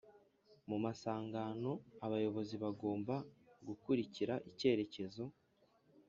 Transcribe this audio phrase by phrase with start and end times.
[0.69, 1.71] mu masangano
[2.05, 3.15] abayobozi bagomba
[3.67, 5.23] gukulikira icyerekezo